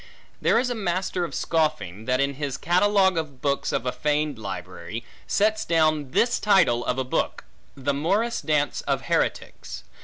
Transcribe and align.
There 0.41 0.57
is 0.57 0.71
a 0.71 0.73
master 0.73 1.23
of 1.25 1.35
scoffing, 1.35 2.05
that 2.05 2.19
in 2.19 2.33
his 2.33 2.57
catalogue 2.57 3.17
of 3.19 3.39
books 3.39 3.71
of 3.71 3.85
a 3.85 3.91
feigned 3.91 4.39
library, 4.39 5.03
sets 5.27 5.63
down 5.63 6.09
this 6.09 6.39
title 6.39 6.83
of 6.83 6.97
a 6.97 7.03
book, 7.03 7.43
The 7.77 7.93
Morris 7.93 8.41
Dance 8.41 8.81
of 8.87 9.01
Heretics. 9.03 9.83